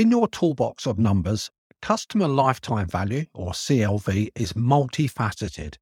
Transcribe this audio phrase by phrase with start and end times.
[0.00, 1.50] In your toolbox of numbers,
[1.82, 5.76] customer lifetime value, or CLV, is multifaceted.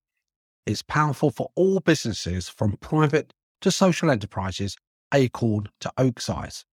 [0.67, 4.77] It's powerful for all businesses from private to social enterprises,
[5.15, 6.65] acorn to oak size.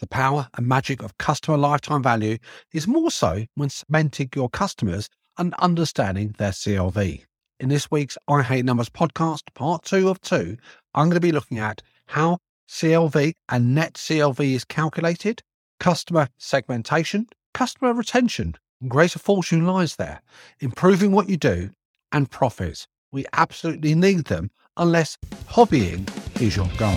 [0.00, 2.38] The power and magic of customer lifetime value
[2.72, 7.22] is more so when segmenting your customers and understanding their CLV.
[7.60, 10.56] In this week's I Hate Numbers podcast, part two of two,
[10.96, 12.38] I'm going to be looking at how
[12.68, 15.44] CLV and net CLV is calculated,
[15.80, 18.54] customer segmentation, customer retention,
[18.86, 20.20] greater fortune lies there,
[20.60, 21.70] improving what you do,
[22.12, 22.86] and profits.
[23.10, 26.08] We absolutely need them unless hobbying
[26.40, 26.94] is your goal.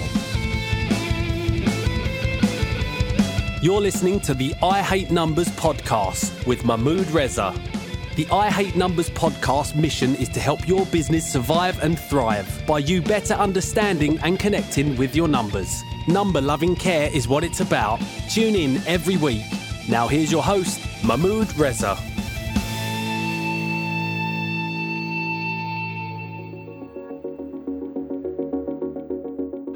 [3.63, 7.55] You're listening to the I Hate Numbers podcast with Mahmood Reza.
[8.17, 12.79] The I Hate Numbers podcast mission is to help your business survive and thrive by
[12.79, 15.81] you better understanding and connecting with your numbers.
[16.07, 18.01] Number loving care is what it's about.
[18.29, 19.45] Tune in every week.
[19.87, 21.95] Now, here's your host, Mahmood Reza.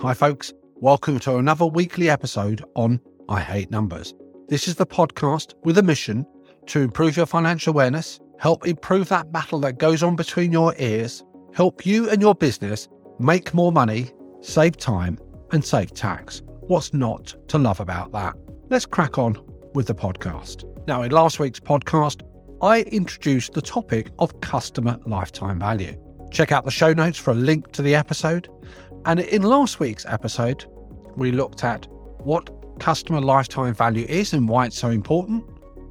[0.02, 0.54] Hi, folks.
[0.76, 3.00] Welcome to another weekly episode on
[3.30, 4.14] I Hate Numbers.
[4.50, 6.26] This is the podcast with a mission
[6.68, 11.24] to improve your financial awareness, help improve that battle that goes on between your ears,
[11.54, 15.18] help you and your business make more money, save time,
[15.52, 16.42] and save tax.
[16.62, 18.36] What's not to love about that?
[18.70, 19.38] Let's crack on
[19.74, 20.64] with the podcast.
[20.88, 22.22] Now, in last week's podcast,
[22.62, 25.96] I introduced the topic of customer lifetime value.
[26.32, 28.50] Check out the show notes for a link to the episode.
[29.06, 30.66] And in last week's episode,
[31.16, 31.88] we looked at
[32.20, 35.44] what customer lifetime value is and why it's so important,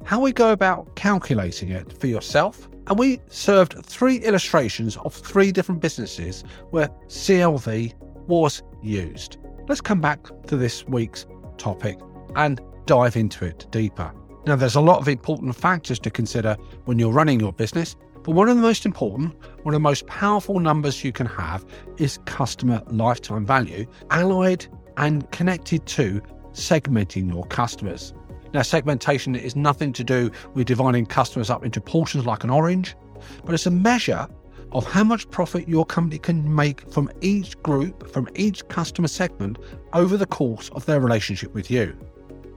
[0.03, 5.51] how we go about calculating it for yourself, and we served three illustrations of three
[5.51, 7.93] different businesses where CLV
[8.27, 9.37] was used.
[9.67, 11.25] Let's come back to this week's
[11.57, 11.99] topic
[12.37, 14.13] and dive into it deeper.
[14.45, 18.31] Now, there's a lot of important factors to consider when you're running your business, but
[18.31, 21.65] one of the most important, one of the most powerful numbers you can have
[21.97, 24.65] is customer lifetime value, allied
[24.95, 26.21] and connected to
[26.53, 28.13] segmenting your customers.
[28.53, 32.95] Now, segmentation is nothing to do with dividing customers up into portions like an orange,
[33.43, 34.29] but it's a measure
[34.71, 39.57] of how much profit your company can make from each group, from each customer segment
[39.93, 41.95] over the course of their relationship with you.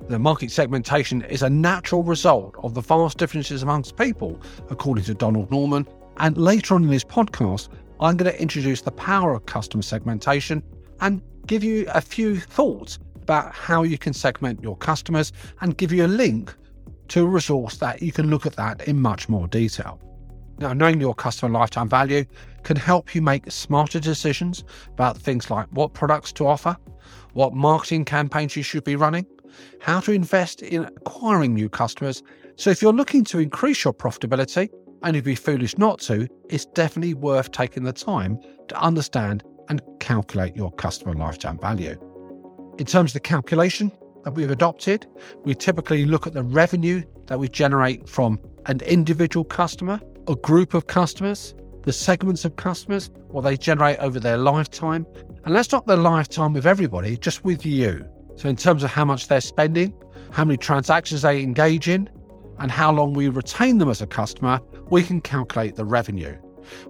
[0.08, 5.14] The market segmentation is a natural result of the vast differences amongst people, according to
[5.14, 5.86] Donald Norman.
[6.16, 7.68] And later on in this podcast,
[8.00, 10.62] I'm going to introduce the power of customer segmentation
[11.00, 15.92] and give you a few thoughts about how you can segment your customers and give
[15.92, 16.54] you a link
[17.08, 20.00] to a resource that you can look at that in much more detail.
[20.60, 22.24] Now, knowing your customer lifetime value
[22.64, 26.76] can help you make smarter decisions about things like what products to offer,
[27.32, 29.26] what marketing campaigns you should be running,
[29.80, 32.22] how to invest in acquiring new customers.
[32.56, 34.68] So, if you're looking to increase your profitability,
[35.02, 38.38] and you'd be foolish not to, it's definitely worth taking the time
[38.68, 41.96] to understand and calculate your customer lifetime value.
[42.78, 43.90] In terms of the calculation
[44.24, 45.06] that we've adopted,
[45.44, 50.74] we typically look at the revenue that we generate from an individual customer, a group
[50.74, 55.06] of customers, the segments of customers, what they generate over their lifetime.
[55.44, 58.06] And that's not the lifetime with everybody, just with you.
[58.36, 59.94] So, in terms of how much they're spending,
[60.30, 62.08] how many transactions they engage in,
[62.58, 64.60] and how long we retain them as a customer,
[64.90, 66.36] we can calculate the revenue.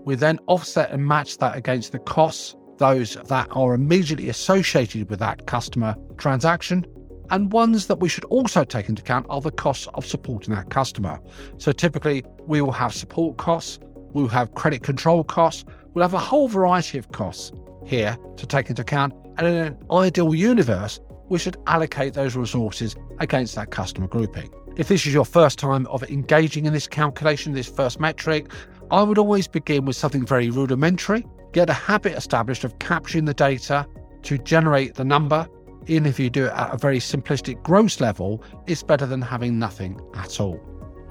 [0.05, 5.19] We then offset and match that against the costs those that are immediately associated with
[5.21, 6.85] that customer transaction.
[7.31, 10.71] And ones that we should also take into account are the costs of supporting that
[10.71, 11.21] customer.
[11.59, 13.79] So typically, we will have support costs,
[14.13, 15.65] we'll have credit control costs,
[15.95, 17.53] we'll have a whole variety of costs
[17.85, 19.15] here to take into account.
[19.39, 24.51] And in an ideal universe, we should allocate those resources against that customer grouping.
[24.77, 28.51] If this is your first time of engaging in this calculation, this first metric,
[28.91, 33.35] I would always begin with something very rudimentary get a habit established of capturing the
[33.35, 33.87] data
[34.23, 35.49] to generate the number.
[35.87, 39.59] Even if you do it at a very simplistic gross level, it's better than having
[39.59, 40.61] nothing at all.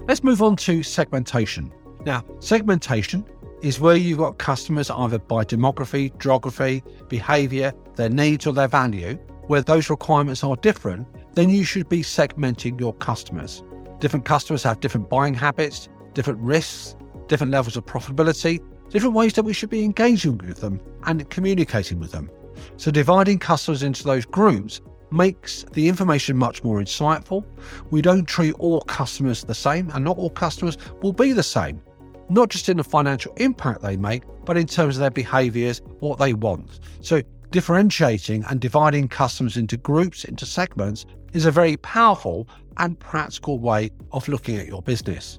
[0.08, 1.72] Let's move on to segmentation.
[2.04, 3.26] Now, segmentation
[3.62, 9.14] is where you've got customers either by demography, geography, behavior, their needs, or their value,
[9.48, 13.62] where those requirements are different, then you should be segmenting your customers.
[13.98, 16.96] Different customers have different buying habits, different risks,
[17.28, 22.00] different levels of profitability, different ways that we should be engaging with them and communicating
[22.00, 22.30] with them.
[22.80, 24.80] So, dividing customers into those groups
[25.10, 27.44] makes the information much more insightful.
[27.90, 31.82] We don't treat all customers the same, and not all customers will be the same,
[32.30, 36.18] not just in the financial impact they make, but in terms of their behaviors, what
[36.18, 36.80] they want.
[37.02, 41.04] So, differentiating and dividing customers into groups, into segments,
[41.34, 42.48] is a very powerful
[42.78, 45.38] and practical way of looking at your business.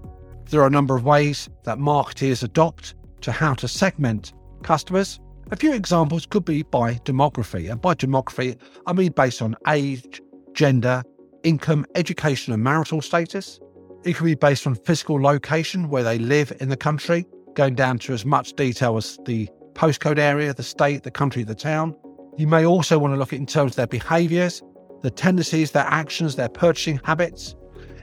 [0.51, 5.19] There are a number of ways that marketers adopt to how to segment customers.
[5.51, 8.57] A few examples could be by demography, and by demography,
[8.87, 10.21] I mean based on age,
[10.53, 11.03] gender,
[11.43, 13.59] income, education, and marital status.
[14.05, 17.99] It could be based on physical location, where they live in the country, going down
[17.99, 21.97] to as much detail as the postcode area, the state, the country, the town.
[22.37, 24.63] You may also want to look at in terms of their behaviors,
[25.01, 27.55] the tendencies, their actions, their purchasing habits.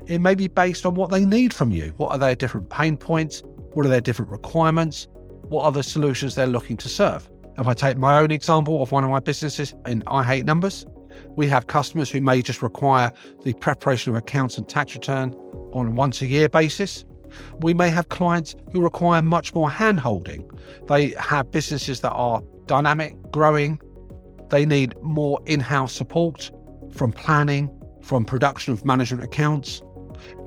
[0.06, 1.94] It may be based on what they need from you.
[1.96, 3.42] What are their different pain points?
[3.72, 5.08] What are their different requirements?
[5.48, 7.26] What are the solutions they're looking to serve?
[7.58, 10.86] If I take my own example of one of my businesses in I Hate Numbers,
[11.34, 13.10] we have customers who may just require
[13.42, 15.34] the preparation of accounts and tax return
[15.72, 17.04] on a once a year basis.
[17.60, 20.48] We may have clients who require much more hand holding.
[20.86, 23.80] They have businesses that are dynamic, growing.
[24.50, 26.52] They need more in house support
[26.92, 27.68] from planning,
[28.02, 29.82] from production of management accounts.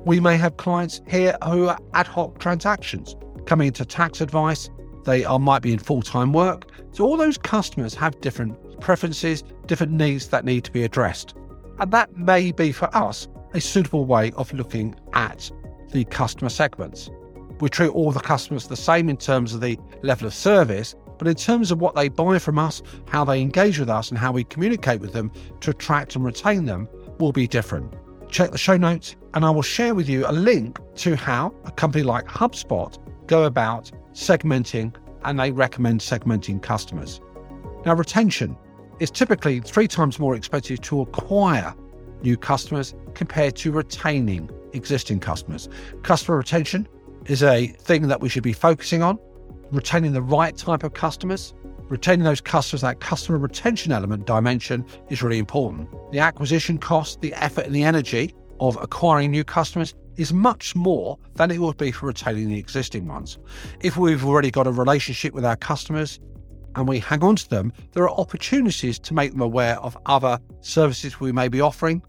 [0.06, 3.14] We may have clients here who are ad hoc transactions
[3.44, 4.70] coming into tax advice.
[5.04, 6.70] They are might be in full time work.
[6.92, 11.34] So all those customers have different preferences, different needs that need to be addressed.
[11.78, 15.50] And that may be for us a suitable way of looking at
[15.90, 17.10] the customer segments.
[17.60, 21.28] We treat all the customers the same in terms of the level of service, but
[21.28, 24.32] in terms of what they buy from us, how they engage with us, and how
[24.32, 26.88] we communicate with them to attract and retain them
[27.18, 27.92] will be different.
[28.28, 31.70] Check the show notes, and I will share with you a link to how a
[31.70, 34.94] company like HubSpot go about segmenting
[35.24, 37.20] and they recommend segmenting customers.
[37.84, 38.56] Now, retention
[39.00, 41.74] is typically three times more expensive to acquire
[42.22, 45.68] new customers compared to retaining existing customers.
[46.02, 46.88] Customer retention
[47.26, 49.18] is a thing that we should be focusing on,
[49.70, 51.54] retaining the right type of customers.
[51.88, 55.88] Retaining those customers, that customer retention element dimension is really important.
[56.10, 61.18] The acquisition cost, the effort, and the energy of acquiring new customers is much more
[61.34, 63.38] than it would be for retaining the existing ones.
[63.80, 66.20] If we've already got a relationship with our customers
[66.74, 70.38] and we hang on to them, there are opportunities to make them aware of other
[70.60, 72.02] services we may be offering.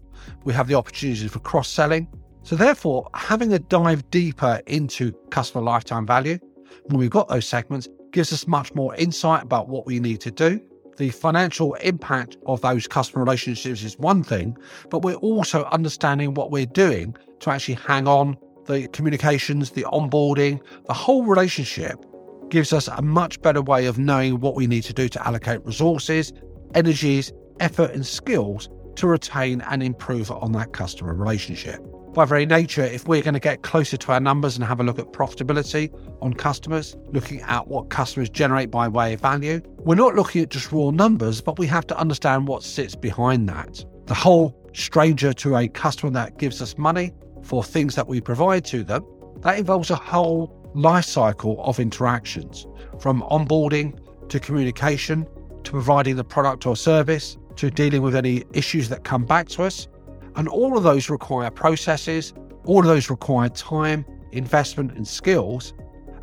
[0.44, 2.08] We have the opportunities for cross selling.
[2.42, 6.38] So, therefore, having a dive deeper into customer lifetime value
[6.84, 10.30] when we've got those segments gives us much more insight about what we need to
[10.30, 10.60] do.
[10.96, 14.56] The financial impact of those customer relationships is one thing,
[14.90, 18.36] but we're also understanding what we're doing to actually hang on
[18.66, 22.04] the communications, the onboarding, the whole relationship
[22.48, 25.64] gives us a much better way of knowing what we need to do to allocate
[25.64, 26.32] resources,
[26.74, 31.80] energies, effort, and skills to retain and improve on that customer relationship.
[32.14, 34.84] By very nature, if we're going to get closer to our numbers and have a
[34.84, 39.96] look at profitability on customers, looking at what customers generate by way of value, we're
[39.96, 43.84] not looking at just raw numbers, but we have to understand what sits behind that.
[44.06, 47.12] The whole stranger to a customer that gives us money
[47.42, 49.04] for things that we provide to them,
[49.40, 52.64] that involves a whole life cycle of interactions
[53.00, 55.26] from onboarding to communication
[55.64, 59.64] to providing the product or service to dealing with any issues that come back to
[59.64, 59.88] us.
[60.36, 62.32] And all of those require processes,
[62.64, 65.74] all of those require time, investment, and skills.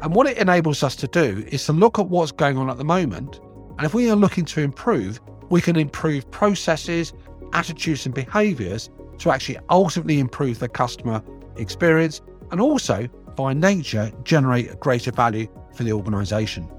[0.01, 2.77] And what it enables us to do is to look at what's going on at
[2.77, 3.39] the moment.
[3.77, 5.19] And if we are looking to improve,
[5.49, 7.13] we can improve processes,
[7.53, 11.21] attitudes, and behaviors to actually ultimately improve the customer
[11.57, 12.21] experience
[12.51, 16.69] and also by nature generate greater value for the organization.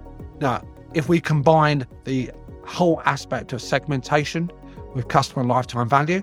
[0.40, 0.62] Now,
[0.94, 2.30] if we combine the
[2.66, 4.50] whole aspect of segmentation
[4.94, 6.22] with customer lifetime value,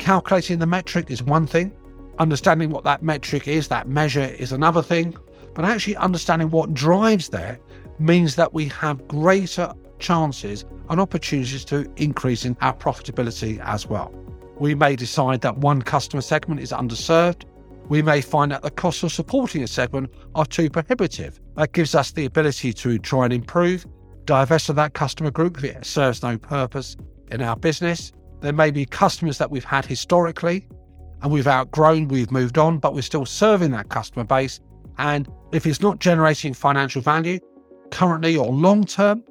[0.00, 1.72] calculating the metric is one thing,
[2.18, 5.16] understanding what that metric is, that measure is another thing,
[5.54, 7.60] but actually understanding what drives there
[8.00, 14.12] means that we have greater chances and opportunities to increasing our profitability as well.
[14.58, 17.44] We may decide that one customer segment is underserved
[17.90, 21.40] we may find that the costs of supporting a segment are too prohibitive.
[21.56, 23.84] That gives us the ability to try and improve,
[24.26, 26.96] divest of that customer group if it serves no purpose
[27.32, 28.12] in our business.
[28.40, 30.66] There may be customers that we've had historically
[31.22, 34.60] and we've outgrown, we've moved on, but we're still serving that customer base.
[34.98, 37.38] And if it's not generating financial value
[37.90, 39.22] currently or long term,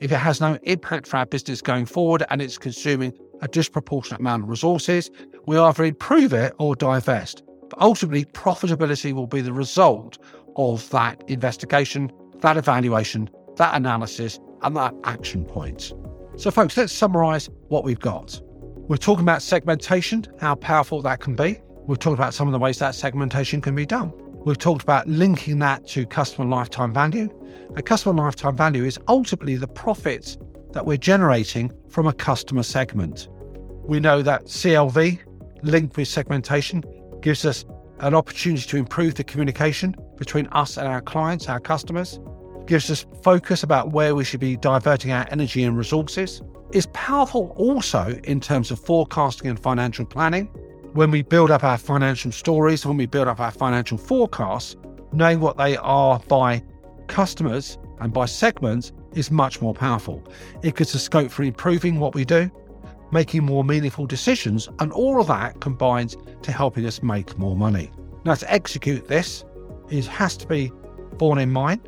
[0.00, 4.20] if it has no impact for our business going forward and it's consuming a disproportionate
[4.20, 5.10] amount of resources,
[5.46, 7.42] we either improve it or divest.
[7.70, 10.18] But ultimately, profitability will be the result
[10.56, 15.92] of that investigation, that evaluation, that analysis, and that action point.
[16.36, 18.40] So, folks, let's summarize what we've got.
[18.90, 21.60] We're talking about segmentation, how powerful that can be.
[21.86, 24.12] We've talked about some of the ways that segmentation can be done.
[24.44, 27.28] We've talked about linking that to customer lifetime value.
[27.76, 30.38] And customer lifetime value is ultimately the profits
[30.72, 33.28] that we're generating from a customer segment.
[33.84, 35.20] We know that CLV
[35.62, 36.82] linked with segmentation
[37.22, 37.64] gives us
[38.00, 42.18] an opportunity to improve the communication between us and our clients, our customers,
[42.66, 46.42] gives us focus about where we should be diverting our energy and resources.
[46.72, 50.46] It's powerful also in terms of forecasting and financial planning.
[50.92, 54.76] When we build up our financial stories, when we build up our financial forecasts,
[55.12, 56.62] knowing what they are by
[57.08, 60.22] customers and by segments is much more powerful.
[60.62, 62.48] It gives us scope for improving what we do,
[63.10, 67.90] making more meaningful decisions, and all of that combines to helping us make more money.
[68.24, 69.44] Now, to execute this,
[69.88, 70.70] it has to be
[71.14, 71.80] borne in mind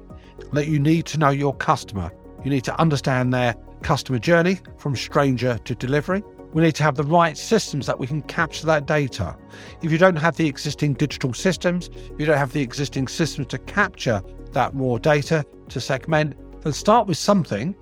[0.52, 2.10] that you need to know your customer.
[2.42, 6.22] You need to understand their customer journey from stranger to delivery.
[6.52, 9.36] We need to have the right systems that we can capture that data.
[9.82, 13.58] If you don't have the existing digital systems, you don't have the existing systems to
[13.58, 14.22] capture
[14.52, 17.74] that raw data, to segment, then start with something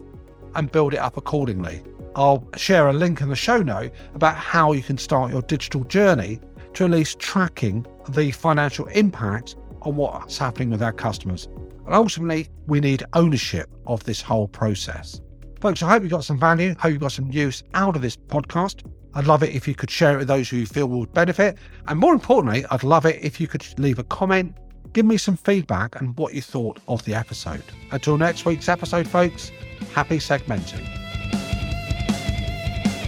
[0.54, 1.83] and build it up accordingly.
[2.16, 5.85] I'll share a link in the show note about how you can start your digital
[5.85, 6.40] journey
[6.75, 11.49] to at least tracking the financial impact on what's happening with our customers.
[11.87, 15.21] And ultimately, we need ownership of this whole process.
[15.61, 18.17] Folks, I hope you got some value, hope you got some use out of this
[18.17, 18.83] podcast.
[19.14, 21.59] I'd love it if you could share it with those who you feel would benefit.
[21.87, 24.57] And more importantly, I'd love it if you could leave a comment,
[24.95, 27.62] give me some feedback and what you thought of the episode.
[27.90, 29.50] Until next week's episode, folks,
[29.93, 31.00] happy segmenting.